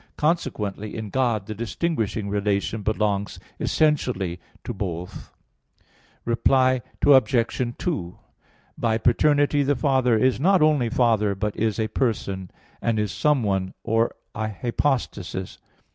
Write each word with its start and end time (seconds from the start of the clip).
Consequently, 0.17 0.95
in 0.95 1.11
God 1.11 1.45
the 1.45 1.53
distinguishing 1.53 2.27
relation 2.27 2.81
belongs 2.81 3.39
essentially 3.59 4.39
to 4.63 4.73
both. 4.73 5.31
Reply 6.25 6.81
Obj. 7.05 7.75
2: 7.77 8.17
By 8.79 8.97
paternity 8.97 9.61
the 9.61 9.75
Father 9.75 10.17
is 10.17 10.39
not 10.39 10.63
only 10.63 10.89
Father, 10.89 11.35
but 11.35 11.55
is 11.55 11.79
a 11.79 11.87
person, 11.87 12.49
and 12.81 12.97
is 12.97 13.11
"someone," 13.11 13.75
or 13.83 14.15
a 14.33 14.51
hypostasis. 14.51 15.59